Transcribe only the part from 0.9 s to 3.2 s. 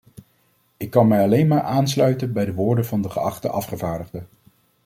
mij alleen maar aansluiten bij de woorden van de